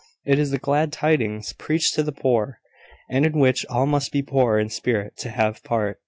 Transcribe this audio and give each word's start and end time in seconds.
It 0.25 0.39
is 0.39 0.49
the 0.49 0.57
glad 0.57 0.91
tidings 0.91 1.53
preached 1.53 1.93
to 1.93 2.01
the 2.01 2.11
poor, 2.11 2.57
and 3.07 3.23
in 3.23 3.37
which 3.37 3.67
all 3.67 3.85
must 3.85 4.11
be 4.11 4.23
poor 4.23 4.57
in 4.57 4.69
spirit 4.69 5.15
to 5.17 5.29
have 5.29 5.63
part. 5.63 5.99